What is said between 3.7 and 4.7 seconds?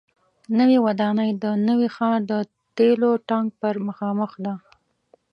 مخامخ ده.